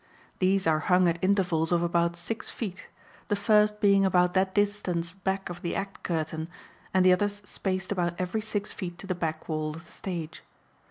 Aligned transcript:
These 0.39 0.65
are 0.65 0.79
hung 0.79 1.07
at 1.07 1.19
intervals 1.23 1.71
of 1.71 1.83
about 1.83 2.15
six 2.15 2.49
feet, 2.49 2.87
the 3.27 3.35
first 3.35 3.79
being 3.79 4.03
about 4.03 4.33
that 4.33 4.55
distance 4.55 5.13
back 5.13 5.47
of 5.47 5.61
the 5.61 5.75
act 5.75 6.01
curtain 6.01 6.49
and 6.91 7.05
the 7.05 7.13
others 7.13 7.43
spaced 7.47 7.91
about 7.91 8.15
every 8.19 8.41
six 8.41 8.73
feet 8.73 8.97
to 8.97 9.05
the 9.05 9.13
back 9.13 9.47
wall 9.47 9.75
of 9.75 9.85
the 9.85 9.91
stage. 9.91 10.41